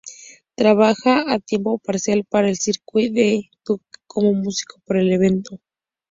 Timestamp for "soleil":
3.03-3.49